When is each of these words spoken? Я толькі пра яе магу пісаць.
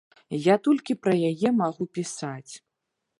Я 0.43 0.53
толькі 0.67 0.95
пра 1.07 1.13
яе 1.29 1.49
магу 1.61 1.83
пісаць. 1.99 2.53